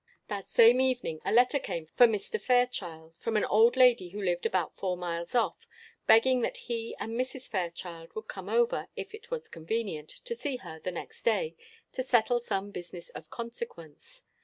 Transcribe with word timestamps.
That 0.29 0.47
same 0.47 0.81
evening 0.81 1.19
a 1.23 1.31
letter 1.31 1.59
came 1.59 1.85
for 1.85 2.07
Mr. 2.07 2.41
Fairchild, 2.41 3.15
from 3.19 3.37
an 3.37 3.45
old 3.45 3.77
lady 3.77 4.09
who 4.09 4.19
lived 4.19 4.47
about 4.47 4.75
four 4.75 4.97
miles 4.97 5.35
off, 5.35 5.67
begging 6.07 6.41
that 6.41 6.57
he 6.57 6.95
and 6.99 7.11
Mrs. 7.11 7.47
Fairchild 7.47 8.15
would 8.15 8.27
come 8.27 8.49
over, 8.49 8.87
if 8.95 9.13
it 9.13 9.29
was 9.29 9.47
convenient, 9.47 10.09
to 10.25 10.33
see 10.33 10.57
her 10.57 10.79
the 10.79 10.89
next 10.89 11.21
day 11.21 11.55
to 11.93 12.01
settle 12.01 12.39
some 12.39 12.71
business 12.71 13.09
of 13.09 13.29
consequence. 13.29 14.23